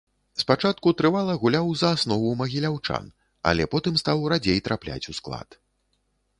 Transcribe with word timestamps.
Спачатку 0.43 0.93
трывала 1.01 1.35
гуляў 1.43 1.67
за 1.81 1.91
аснову 1.97 2.31
магіляўчан, 2.41 3.05
але 3.53 3.63
потым 3.77 3.93
стаў 4.05 4.27
радзей 4.33 4.59
трапляць 4.69 5.07
у 5.15 5.19
склад. 5.23 5.49